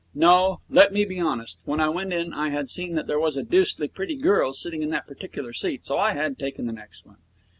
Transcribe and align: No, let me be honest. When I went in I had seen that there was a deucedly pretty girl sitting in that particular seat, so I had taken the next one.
No, 0.15 0.61
let 0.67 0.91
me 0.91 1.05
be 1.05 1.19
honest. 1.19 1.59
When 1.63 1.79
I 1.79 1.87
went 1.87 2.11
in 2.11 2.33
I 2.33 2.49
had 2.49 2.71
seen 2.71 2.95
that 2.95 3.05
there 3.05 3.19
was 3.19 3.37
a 3.37 3.43
deucedly 3.43 3.87
pretty 3.87 4.15
girl 4.15 4.51
sitting 4.51 4.81
in 4.81 4.89
that 4.89 5.05
particular 5.05 5.53
seat, 5.53 5.85
so 5.85 5.99
I 5.99 6.13
had 6.13 6.39
taken 6.39 6.65
the 6.65 6.73
next 6.73 7.05
one. 7.05 7.17